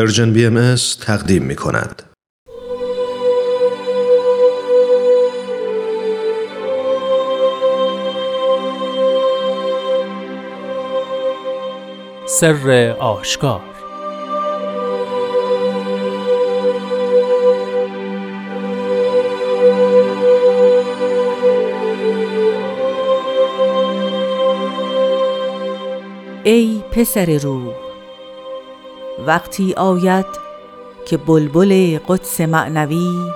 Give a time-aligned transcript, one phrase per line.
[0.00, 2.02] پرژن بی ام تقدیم می کند.
[12.28, 13.60] سر آشکار
[26.44, 27.79] ای پسر روح
[29.26, 30.26] وقتی آید
[31.06, 33.30] که بلبل قدس معنوی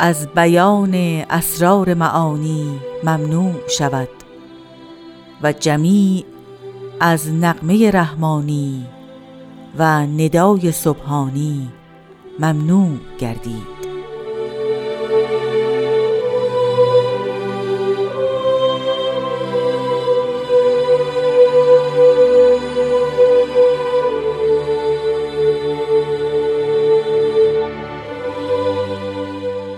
[0.00, 0.94] از بیان
[1.30, 4.08] اسرار معانی ممنوع شود
[5.42, 6.24] و جمیع
[7.00, 8.86] از نقمه رحمانی
[9.78, 11.68] و ندای سبحانی
[12.38, 13.71] ممنوع گردید.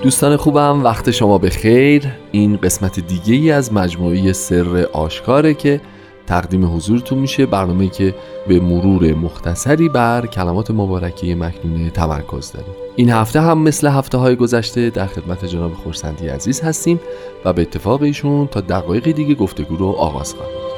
[0.04, 5.80] دوستان خوبم وقت شما به خیر این قسمت دیگه ای از مجموعه سر آشکاره که
[6.26, 7.46] تقدیم حضورتون میشه.
[7.46, 8.14] برنامه که
[8.48, 12.66] به مرور مختصری بر کلمات مبارکه مکنونه تمرکز داره.
[12.96, 17.00] این هفته هم مثل هفته های گذشته در خدمت جناب خورسندی عزیز هستیم
[17.44, 20.73] و به اتفاق ایشون تا دقایق دیگه گفتگو رو آغاز خواهیم.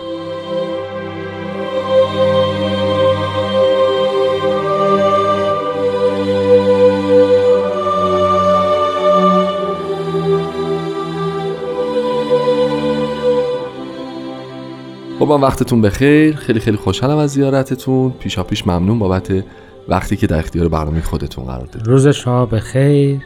[15.27, 16.36] خب وقتتون بخیر.
[16.36, 18.10] خیلی خیلی خوشحالم از زیارتتون.
[18.10, 19.44] پیشا پیش ممنون بابت
[19.88, 21.86] وقتی که در اختیار برنامه خودتون قرار دادید.
[21.86, 23.20] روز شما بخیر.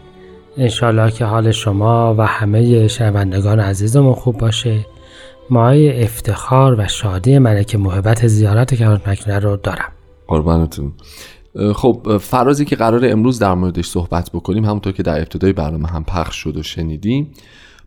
[0.56, 4.86] انشالله که حال شما و همه شنوندگان عزیزمون خوب باشه.
[5.50, 9.92] مایه افتخار و شادی منه که محبت زیارت کرامت مکنونه رو دارم.
[10.28, 10.92] قربانتون.
[11.74, 16.04] خب فرازی که قرار امروز در موردش صحبت بکنیم همونطور که در ابتدای برنامه هم
[16.04, 17.30] پخش شد و شنیدیم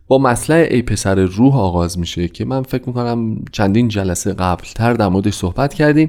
[0.08, 5.08] با مسئله ای پسر روح آغاز میشه که من فکر می‌کنم چندین جلسه قبلتر در
[5.08, 6.08] موردش صحبت کردیم.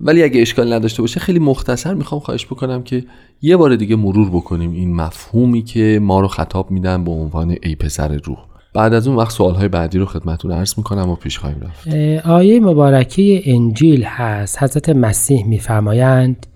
[0.00, 3.04] ولی اگه اشکال نداشته باشه خیلی مختصر می‌خوام خواهش بکنم که
[3.42, 7.74] یه بار دیگه مرور بکنیم این مفهومی که ما رو خطاب میدن به عنوان ای
[7.74, 8.38] پسر روح.
[8.74, 11.88] بعد از اون وقت سوالهای بعدی رو خدمتون عرض می‌کنم و پیش خواهیم رفت.
[12.26, 14.62] آیه مبارکه انجیل هست.
[14.62, 16.46] حضرت مسیح میفرمایند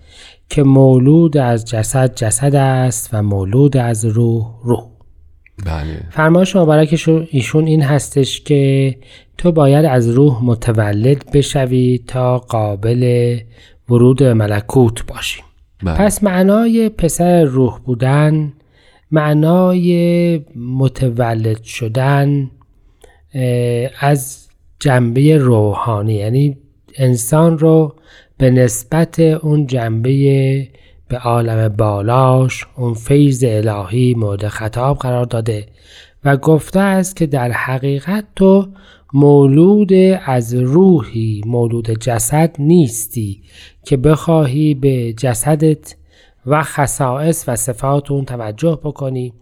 [0.49, 4.96] که مولود از جسد جسد است و مولود از روح روح.
[5.65, 6.03] بله.
[6.09, 8.95] فرمایش مبارکش ایشون این هستش که
[9.37, 13.37] تو باید از روح متولد بشوی تا قابل
[13.89, 15.41] ورود ملکوت باشی.
[15.83, 15.97] بله.
[15.97, 18.53] پس معنای پسر روح بودن
[19.11, 22.51] معنای متولد شدن
[23.99, 24.47] از
[24.79, 26.13] جنبه روحانی.
[26.13, 26.57] یعنی
[26.95, 27.95] انسان رو
[28.37, 30.67] به نسبت اون جنبه
[31.07, 35.65] به عالم بالاش اون فیض الهی مورد خطاب قرار داده
[36.25, 38.67] و گفته است که در حقیقت تو
[39.13, 39.93] مولود
[40.25, 43.41] از روحی مولود جسد نیستی
[43.83, 45.95] که بخواهی به جسدت
[46.45, 49.33] و خصائص و صفات اون توجه بکنی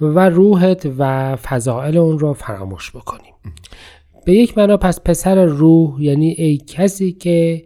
[0.00, 3.28] و روحت و فضائل اون رو فراموش بکنی.
[4.24, 7.64] به یک معنا پس پسر روح یعنی ای کسی که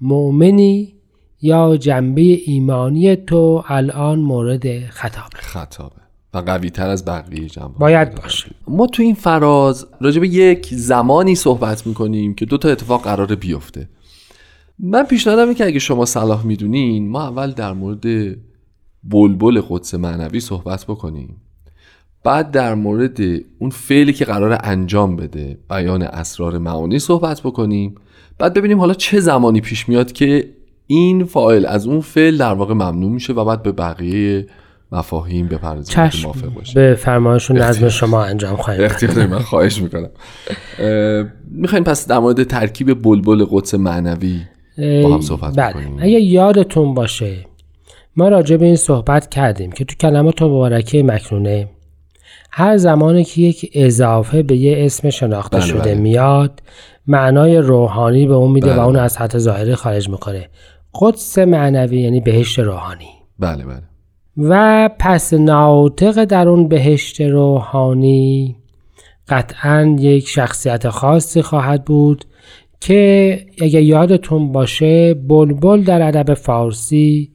[0.00, 0.94] مؤمنی
[1.42, 5.96] یا جنبه ایمانی تو الان مورد خطابه خطابه.
[6.34, 8.50] و قوی تر از بقیه جنبه باید باشه.
[8.68, 13.36] ما تو این فراز راجع به یک زمانی صحبت می‌کنیم که دو تا اتفاق قراره
[13.36, 13.88] بیفته.
[14.78, 18.36] من پیشنهادم که اگه شما صلاح می‌دونین ما اول در مورد
[19.04, 21.36] بلبل قدس معنوی صحبت بکنیم.
[22.24, 23.20] بعد در مورد
[23.58, 27.94] اون فعلی که قرار انجام بده بیان اسرار معانی صحبت بکنیم.
[28.38, 30.54] بعد ببینیم حالا چه زمانی پیش میاد که
[30.92, 34.46] این فایل از اون فعل در واقع ممنوع میشه و بعد به بقیه
[34.92, 38.84] مفاهیم بپردازیم که چشم موافق باشه به فرمایش و نظم شما انجام خواهیم.
[38.84, 40.10] اختیار من خواهش می‌کنم.
[41.50, 44.40] می‌خوایم پس در مورد ترکیب بلبل قدس معنوی
[44.78, 45.70] با هم صحبت بله.
[45.70, 45.96] بکنیم.
[46.00, 47.36] اگه یادتون باشه
[48.16, 51.68] ما راجع به این صحبت کردیم که تو کلمات مبارکه مکنونه
[52.50, 55.94] هر زمانی که یک اضافه به یه اسم شناخته بله، شده بله.
[55.94, 56.62] میاد
[57.06, 58.76] معنای روحانی به اون میده بله.
[58.76, 60.48] و اون از حد ظاهری خارج می‌کنه.
[60.94, 63.10] قدس معنوی یعنی بهشت روحانی.
[63.38, 63.82] بله بله.
[64.36, 68.56] و پس ناطق در اون بهشت روحانی
[69.28, 72.24] قطعا یک شخصیت خاصی خواهد بود
[72.80, 77.30] که اگه یادتون باشه بلبل در ادب فارسی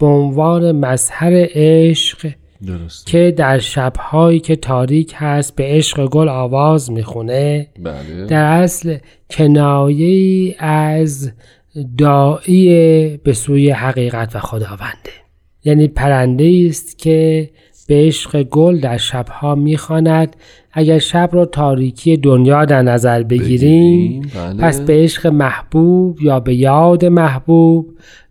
[0.00, 2.30] به عنوان مظهر عشق
[2.66, 7.68] درست که در شبهایی که تاریک هست به عشق گل آواز می‌خونه.
[7.82, 8.26] بله.
[8.26, 8.98] در اصل
[9.30, 11.32] کنایه از
[11.98, 15.12] داعی به سوی حقیقت و خداونده.
[15.64, 17.50] یعنی پرنده است که
[17.88, 20.36] به عشق گل در شبها می‌خواند.
[20.72, 24.62] اگر شب را تاریکی دنیا در نظر بگیریم بله.
[24.62, 27.86] پس به عشق محبوب یا به یاد محبوب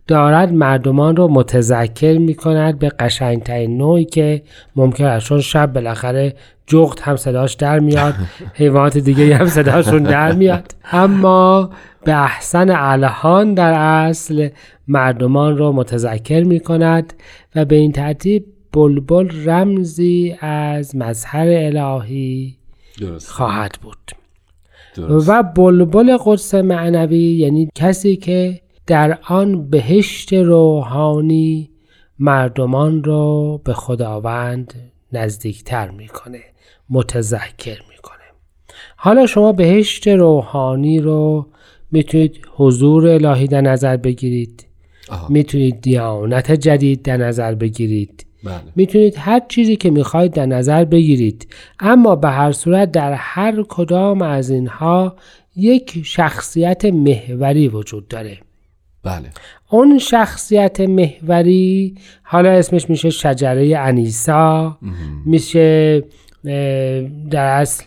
[0.06, 4.42] دارد مردمان رو متذکر می کند به قشنگترین نوعی که
[4.76, 5.26] ممکن است.
[5.26, 6.34] چون شب بالاخره
[6.66, 8.14] جغت هم صداش در میاد
[8.54, 10.74] حیوانات دیگه هم صداشون در میاد.
[10.92, 11.70] اما
[12.04, 14.48] به احسن الهان در اصل
[14.88, 17.12] مردمان رو متذکر می کند
[17.54, 22.56] و به این ترتیب بلبل رمزی از مظهر الهی
[23.00, 23.30] درست.
[23.30, 23.98] خواهد بود.
[24.94, 25.28] درست.
[25.28, 31.70] و بلبل قدس معنوی یعنی کسی که در آن بهشت روحانی
[32.18, 34.74] مردمان رو به خداوند
[35.12, 36.40] نزدیکتر می‌کنه
[36.90, 38.16] متذکر می‌کنه.
[38.96, 41.46] حالا شما بهشت روحانی رو
[41.92, 44.66] می‌تونید حضور الهی در نظر بگیرید.
[45.28, 48.26] می‌تونید دیانت جدید در نظر بگیرید.
[48.44, 48.54] بله.
[48.76, 51.46] می‌تونید هر چیزی که می‌خواید در نظر بگیرید.
[51.80, 55.16] اما به هر صورت در هر کدام از اینها
[55.56, 58.38] یک شخصیت محوری وجود داره.
[59.04, 59.30] بله.
[59.70, 64.78] اون شخصیت محوری حالا اسمش میشه شجره انیسا.
[65.26, 66.02] میشه
[67.30, 67.84] در اصل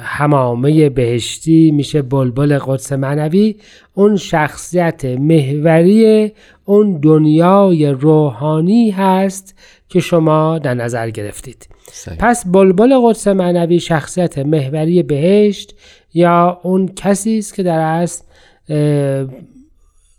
[0.00, 3.56] همامه بهشتی میشه بلبل قدس معنوی.
[3.94, 6.32] اون شخصیت محوری
[6.64, 9.54] اون دنیای روحانی هست
[9.88, 11.68] که شما در نظر گرفتید.
[11.92, 12.18] صحیح.
[12.20, 15.74] پس بلبل قدس معنوی شخصیت محوری بهشت
[16.14, 18.24] یا اون کسی است که در اصل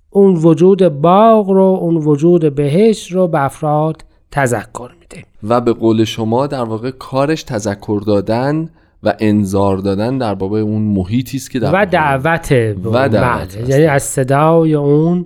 [0.09, 5.25] اون وجود باغ رو اون وجود بهشت رو به افراد تذکر میده.
[5.43, 8.69] و به قول شما در واقع کارش تذکر دادن
[9.03, 13.19] و انذار دادن در باب اون محیطی است که در و دعوت و دعوت بله.
[13.19, 13.69] هست.
[13.69, 15.25] یعنی از صدای اون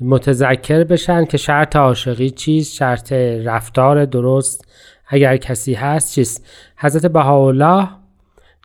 [0.00, 3.12] متذکر بشن که شرط عاشقی چیست شرط
[3.44, 4.68] رفتار درست
[5.08, 6.46] اگر کسی هست چیست
[6.76, 7.88] حضرت بهاءالله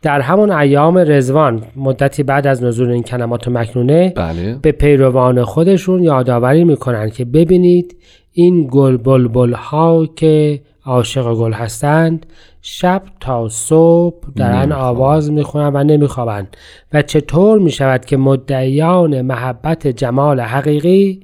[0.02, 6.02] در همون ایام رزوان مدتی بعد از نزول این کلمات مکنونه بله به پیروان خودشون
[6.02, 7.96] یادآوری می‌کنن که ببینید
[8.32, 12.26] این گل بلبل ها که عاشق گل هستند
[12.68, 14.82] شب تا صبح دارن نمیخوابن.
[14.82, 16.56] آواز می‌خونن و نمیخوابند
[16.92, 21.20] و چطور می‌شود که مدعیان محبت جمال حقیقی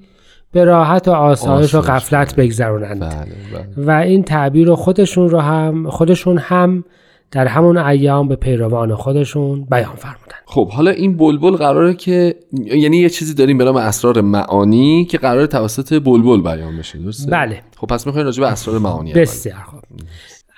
[0.53, 1.91] به راحت و آسایش و آسایش.
[1.91, 3.11] غفلت بگذرونند؟ بله
[3.55, 3.87] بله.
[3.87, 6.85] و این تعبیر رو خودشون رو هم خودشون هم
[7.31, 12.97] در همون ایام به پیروان خودشون بیان فرمودن خب حالا این بلبل قراره که یعنی
[12.97, 17.61] یه چیزی داریم به نام اسرار معانی که قرار توسط بلبل بیان بشه درسته؟ بله.
[17.77, 19.13] خب پس می‌خواین راجع به اسرار معانی.
[19.13, 19.81] بسیار خوب.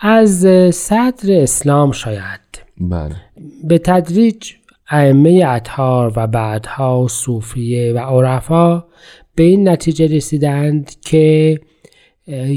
[0.00, 2.40] از صدر اسلام شاید.
[2.78, 3.16] بله.
[3.64, 4.52] به تدریج
[4.90, 8.84] ائمه اطهار و بعدها صوفیه و عرفا
[9.34, 11.60] به این نتیجه رسیدند که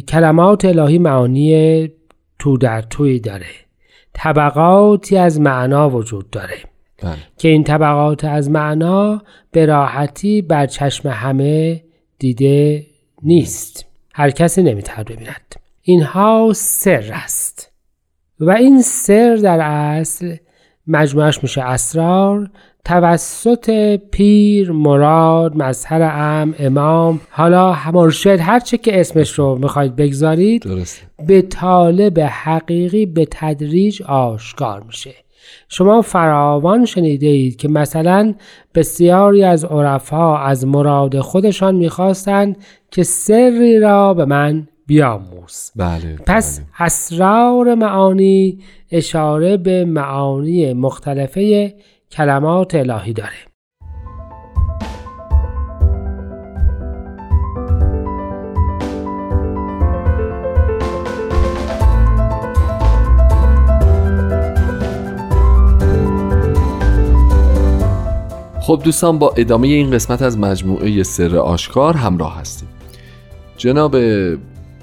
[0.08, 1.90] کلمات الهی معانی
[2.40, 3.46] تو در توی داره.
[4.14, 6.58] طبقاتی از معنا وجود داره.
[7.04, 7.18] بله.
[7.38, 11.84] که این طبقات از معنا به راحتی بر چشم همه
[12.20, 12.86] دیده
[13.24, 13.86] نیست.
[14.14, 15.56] هر کسی نمی‌تواند ببیند.
[15.90, 17.72] اینها سر است
[18.40, 20.36] و این سر در اصل
[20.88, 22.50] مجموعش میشه اسرار
[22.86, 30.62] توسط پیر مراد مظهر ام امام حالا مرشد هر چه که اسمش رو می‌خواید بگذارید
[30.62, 31.02] درسته.
[31.28, 35.14] به طالب حقیقی به تدریج آشکار میشه.
[35.70, 38.34] شما فراوان شنیده اید که مثلا
[38.76, 42.58] بسیاری از عرفا از مراد خودشان می‌خواستند
[42.92, 45.72] که سری را به من بیاموز.
[45.76, 46.68] بله پس بله.
[46.80, 48.60] اسرار معانی
[48.92, 51.74] اشاره به معانی مختلفه
[52.12, 53.32] کلمات الهی داره.
[68.62, 72.70] خب دوستان با ادامه این قسمت از مجموعه سر آشکار همراه هستیم.
[73.58, 73.96] جناب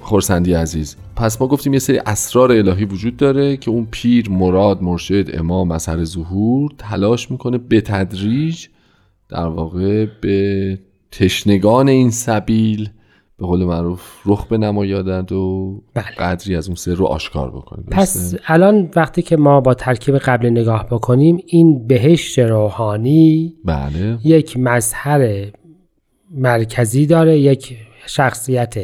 [0.04, 4.82] خورسندی عزیز پس ما گفتیم یه سری اسرار الهی وجود داره که اون پیر مراد
[4.82, 8.66] مرشد امام مظهر ظهور تلاش می‌کنه به تدریج
[9.28, 10.78] در واقع به
[11.10, 12.90] تشنگان این سبیل
[13.38, 16.04] به قول معروف رخ بنمایادند و بله.
[16.04, 20.50] قدری از اون سر رو آشکار بکنه پس؟ الان وقتی که ما با ترکیب قبل
[20.50, 25.46] نگاه بکنیم این بهشت روحانی بله یک مظهر
[26.30, 28.74] مرکزی داره یک شخصیت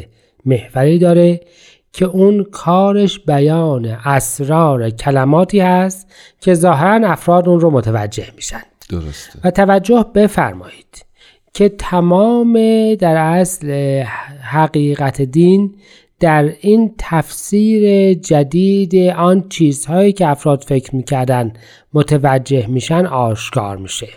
[0.45, 1.41] محوری داره
[1.93, 6.07] که اون کارش بیان اسرار کلماتی هست
[6.41, 8.63] که ظاهرا افراد اون رو متوجه میشن.
[8.91, 9.39] درسته.
[9.45, 11.05] و توجه بفرمایید
[11.55, 12.55] که تمام
[12.95, 14.03] در اصل
[14.43, 15.75] حقیقت دین
[16.21, 21.53] در این تفسیر جدید آن چیزهایی که افراد فکر می‌کردن
[21.95, 24.09] متوجه میشن آشکار میشه.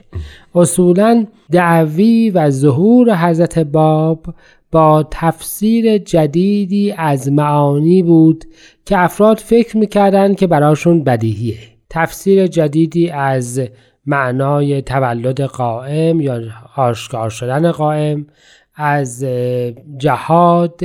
[0.56, 4.26] اصولا دعوی و ظهور حضرت باب
[4.74, 8.46] با تفسیر جدیدی از معانی بود
[8.86, 11.58] که افراد فکر می‌کردن که براشون بدیهیه.
[11.90, 13.62] تفسیر جدیدی از
[14.06, 16.42] معنای تولد قائم یا
[16.76, 18.28] آشکار شدن قائم
[18.76, 19.26] از
[19.98, 20.82] جهاد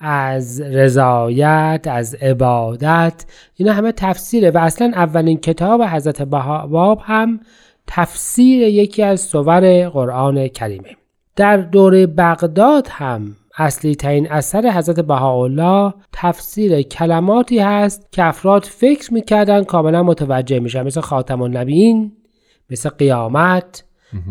[0.00, 3.24] از رضایت از عبادت
[3.54, 7.40] اینا همه تفسیره و اصلا اولین کتاب حضرت باب هم
[7.86, 10.96] تفسیر یکی از سور قرآن کریمه.
[11.36, 19.14] در دوره بغداد هم اصلی ترین اثر حضرت بهاءالله تفسیر کلماتی هست که افراد فکر
[19.14, 22.12] می‌کردن کاملا متوجه میشن مثل خاتم النبیین
[22.70, 23.84] مثل قیامت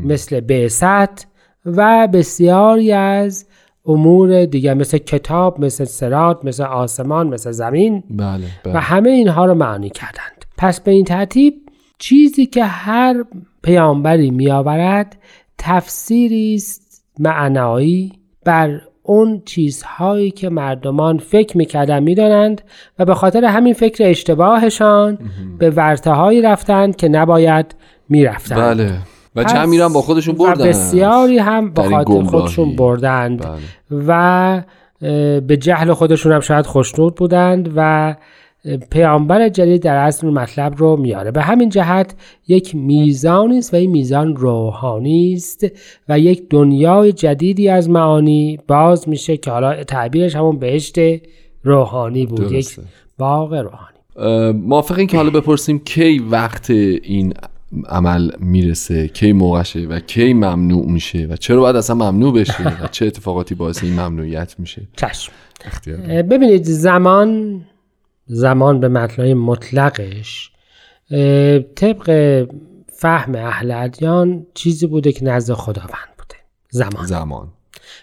[0.03, 1.27] مثل بعثت
[1.65, 3.45] و بسیاری از
[3.86, 8.03] امور دیگه مثل کتاب مثل سرات مثل آسمان مثل زمین.
[8.10, 8.74] بله, بله.
[8.74, 10.45] و همه اینها رو معنی کردند.
[10.57, 11.53] پس به این ترتیب
[12.00, 13.24] چیزی که هر
[13.63, 15.17] پیامبری میآورد
[15.57, 16.82] تفسیری است
[17.20, 18.12] معنایی
[18.46, 22.62] بر اون چیزهایی که مردمان فکر می‌کردن می‌دانند
[23.00, 25.17] و به خاطر همین فکر اشتباهشان
[25.60, 27.75] به ورتههایی رفتند که نباید
[28.10, 28.77] می‌رفتند.
[28.77, 28.91] بله.
[29.36, 30.67] و جمعی هم با خودشون بردن.
[30.67, 33.41] بسیاری هم با خاطر خودشون بردند.
[33.41, 33.60] بله.
[34.08, 34.62] و
[35.41, 38.15] به جهل خودشون هم شاید خوشنود بودند و
[38.91, 41.32] پیامبر جدید در اصل مطلب رو میاره.
[41.32, 42.15] به همین جهت
[42.48, 45.65] یک میزانی است و این میزان روحانی است
[46.10, 50.96] و یک دنیای جدیدی از معانی باز میشه که حالا تعبیرش همون بهشت
[51.63, 52.82] روحانی بود درسته.
[52.82, 53.93] یک باغ روحانی.
[54.51, 57.34] موافقین که حالا بپرسیم کی وقت این
[57.89, 62.88] عمل می‌رسه کی موقعشه و کی ممنوع میشه و چرا باید اصلا ممنوع بشه و
[62.91, 65.32] چه اتفاقاتی باعث این ممنوعیت میشه؟ چشم.
[66.29, 67.62] ببینید زمان
[68.25, 70.51] زمان به مطلع مطلقش
[71.75, 72.46] طبق
[72.88, 76.36] فهم اهل ادیان چیزی بوده که نزد خداوند بوده.
[76.70, 77.06] زمان.
[77.06, 77.48] زمان.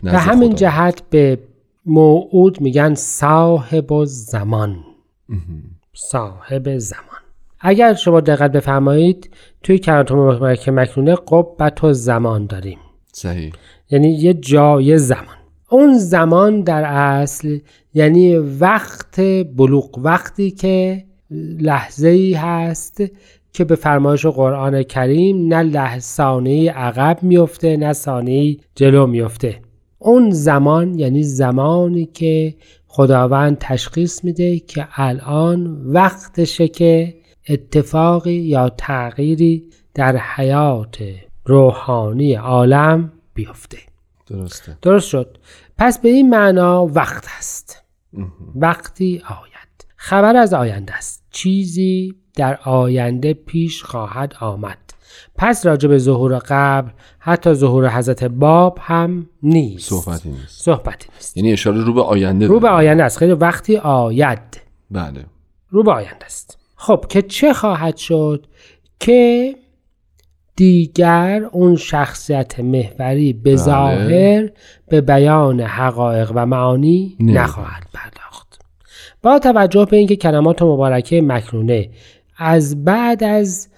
[0.03, 1.39] به همین جهت به
[1.87, 4.85] موعود میگن صاحب زمان
[5.95, 7.05] صاحب زمان.
[7.61, 9.31] اگر شما دقت بفرمایید
[9.63, 12.79] توی کلمات که مکنونه قبت و زمان داریم.
[13.13, 13.53] صحیح.
[13.91, 15.40] یعنی یه جای زمان.
[15.71, 17.59] اون زمان در اصل
[17.95, 19.21] یعنی وقت
[19.57, 21.05] بلوغ وقتی که
[21.61, 23.03] لحظه ای هست
[23.53, 29.61] که به فرمایش قرآن کریم نه لحظانه عقب میفته نه ثانیه جلو میفته
[29.99, 32.55] اون زمان یعنی زمانی که
[32.87, 37.15] خداوند تشخیص میده که الان وقتشه که
[37.49, 40.99] اتفاقی یا تغییری در حیات
[41.45, 43.90] روحانی عالم بیفته.
[44.31, 44.79] درسته.
[44.83, 45.39] درست شد.
[45.79, 47.83] پس به این معنا وقت است.
[48.55, 49.87] وقتی آید.
[49.97, 51.25] خبر از آینده است.
[51.31, 54.79] چیزی در آینده پیش خواهد آمد.
[55.37, 59.91] پس راجع به ظهور قبل حتی ظهور حضرت باب هم نیست.
[59.91, 60.63] صحبتی نیست.
[60.65, 61.37] صحبتی نیست.
[61.37, 62.69] یعنی اشاره رو به آینده رو به.
[62.69, 63.19] آینده است.
[63.19, 64.61] خیلی وقتی آید.
[64.91, 65.27] بله.
[65.71, 66.59] رو به آینده است.
[66.77, 68.47] خب که چه خواهد شد؟
[69.01, 69.55] که
[70.61, 73.57] دیگر اون شخصیت محوری به بله.
[73.57, 74.51] ظاهر
[74.89, 77.33] به بیان حقایق و معانی نه.
[77.33, 78.61] نخواهد پرداخت.
[79.23, 81.91] با توجه به اینکه کلمات مبارکه مکنونه
[82.37, 83.69] از بعد از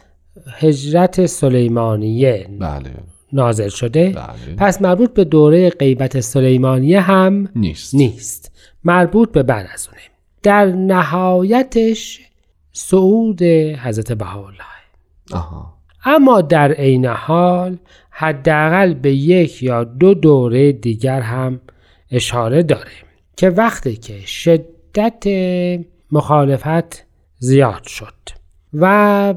[0.59, 2.91] هجرت سلیمانیه بله.
[3.33, 4.57] نازل شده بله.
[4.57, 7.95] پس مربوط به دوره غیبت سلیمانیه هم نیست.
[7.95, 8.53] نیست.
[8.85, 10.03] مربوط به بعد از اونه.
[10.43, 12.21] در نهایتش
[12.73, 14.63] صعود حضرت بهاءالله.
[15.33, 15.82] آها.
[16.05, 17.79] اما در عین حال
[18.11, 21.61] حداقل به یک یا دو دوره دیگر هم
[22.11, 22.91] اشاره داره
[23.37, 25.25] که وقتی که شدت
[26.13, 27.07] مخالفت
[27.39, 28.15] زیاد شد
[28.75, 29.35] و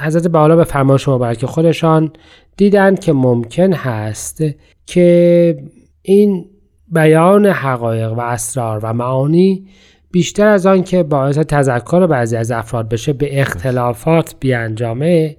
[0.00, 2.12] حضرت بالا به فرمایش مبارک خودشان
[2.56, 4.42] دیدند که ممکن هست
[4.86, 5.58] که
[6.02, 6.46] این
[6.88, 9.66] بیان حقایق و اسرار و معانی
[10.14, 15.36] بیشتر از آن که باعث تذکر بعضی از افراد بشه به اختلافات بیانجامه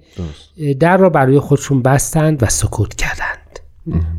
[0.80, 3.60] در رو برای خودشون بستند و سکوت کردند.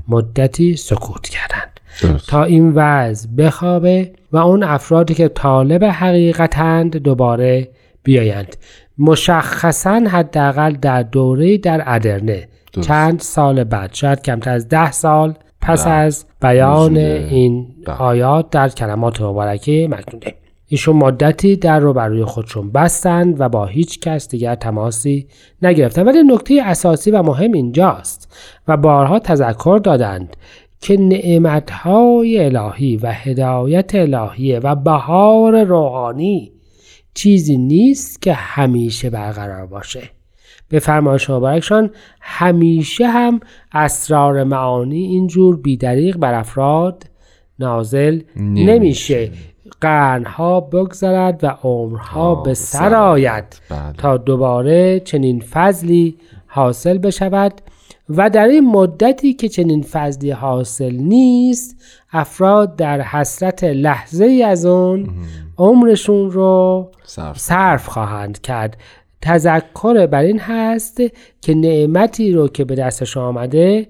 [0.08, 1.80] مدتی سکوت کردند.
[2.02, 2.30] درست.
[2.30, 7.70] تا این وضع بخوابه و اون افرادی که طالب حقیقتند دوباره
[8.04, 8.56] بیایند.
[8.98, 12.48] مشخصا حداقل در دوره در ادرنه.
[12.74, 12.88] درست.
[12.88, 15.94] چند سال بعد شاید کمتر از ده سال پس بله.
[15.94, 17.96] از بیان این بله.
[17.96, 20.34] آیات در کلمات مبارکه مکنونه
[20.68, 25.28] ایشون مدتی در رو بر روی خودشون بستند و با هیچ کس دیگر تماسی
[25.62, 28.36] نگرفتند ولی نکته اساسی و مهم اینجاست
[28.68, 30.38] و بارها تذکر دادند
[30.82, 36.52] که نعمتهای الهی و هدایت الهی و بهار روحانی
[37.14, 40.02] چیزی نیست که همیشه برقرار باشه.
[40.70, 41.90] به فرمایش مبارکشان
[42.22, 43.40] همیشه هم
[43.72, 47.04] اسرار معانی اینجور بیدریق بر افراد
[47.60, 49.32] نازل نمیشه, نمیشه.
[49.82, 53.94] قرنها بگذرد و عمرها به سر آید بله.
[53.98, 57.62] تا دوباره چنین فضلی حاصل بشود
[58.10, 61.76] و در این مدتی که چنین فضلی حاصل نیست
[62.12, 65.10] افراد در حسرت لحظه ای از اون
[65.58, 66.92] عمرشون رو
[67.36, 68.78] صرف خواهند کرد.
[69.22, 71.02] تذکر بر این هست
[71.42, 73.88] که نعمتی رو که به دستش آمده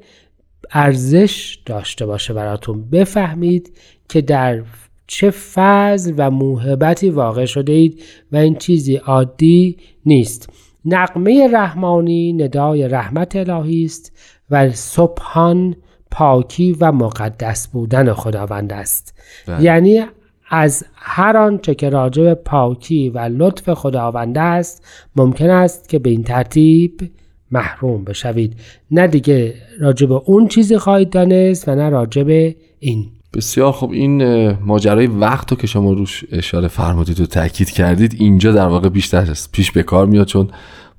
[0.72, 2.90] ارزش داشته باشه براتون.
[2.90, 3.78] بفهمید
[4.10, 4.64] که در
[5.08, 10.50] چه فضل و موهبتی واقع شده اید و این چیزی عادی نیست.
[10.86, 14.12] نقمه رحمانی ندای رحمت الهی است
[14.50, 15.76] و صبحان
[16.12, 19.14] پاکی و مقدس بودن خداوند است.
[19.48, 19.64] بله.
[19.64, 20.06] یعنی
[20.50, 24.86] از هر آنچه که راجع پاکی و لطف خداوند است
[25.16, 27.12] ممکن است که به این ترتیب
[27.52, 28.56] محروم بشوید.
[28.92, 33.06] نه دیگه راجع به اون چیزی خواهید دانست و نه راجع به این.
[33.34, 38.52] بسیار خب این ماجرای وقت رو که شما روش اشاره فرمودید و تاکید کردید اینجا
[38.52, 40.50] در واقع بیشتر پیش به کار میاد چون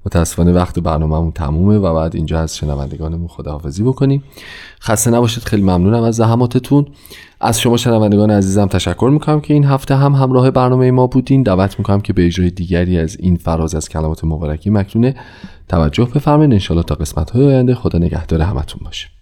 [0.07, 4.25] متاسفانه وقت برنامهمون تمومه و بعد اینجا از شنوندگانمون خداحافظی بکنیم.
[4.81, 6.87] خسته نباشید خیلی ممنونم از زحماتتون.
[7.41, 11.43] از شما شنوندگان عزیزم تشکر می‌کنم که این هفته هم همراه برنامه ما بودین.
[11.43, 15.15] دعوت می‌کنم که به اجرای دیگری از این فراز از کلمات مبارکی مکنونه
[15.69, 16.53] توجه بفرمایید.
[16.53, 19.18] انشالله تا قسمت های آینده خدا نگهدار همتون باشه.